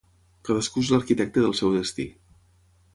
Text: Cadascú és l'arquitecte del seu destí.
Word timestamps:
Cadascú 0.49 0.83
és 0.87 0.89
l'arquitecte 0.95 1.45
del 1.47 1.57
seu 1.61 1.79
destí. 1.79 2.11